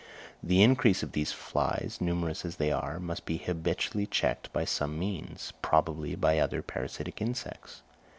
The 0.41 0.63
increase 0.63 1.03
of 1.03 1.11
these 1.11 1.31
flies, 1.31 1.99
numerous 2.01 2.43
as 2.43 2.55
they 2.55 2.71
are, 2.71 2.99
must 2.99 3.23
be 3.23 3.37
habitually 3.37 4.07
checked 4.07 4.51
by 4.51 4.65
some 4.65 4.97
means, 4.97 5.53
probably 5.61 6.15
by 6.15 6.39
other 6.39 6.63
parasitic 6.63 7.21
insects. 7.21 7.83